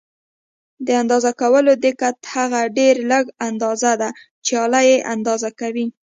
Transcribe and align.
د 0.85 0.87
اندازه 1.01 1.31
کولو 1.41 1.71
دقت 1.85 2.17
هغه 2.33 2.61
ډېره 2.77 3.01
لږه 3.11 3.33
اندازه 3.49 3.91
ده 4.01 4.09
چې 4.45 4.53
آله 4.65 4.81
یې 4.89 4.97
اندازه 5.13 5.49
کوي. 5.59 5.87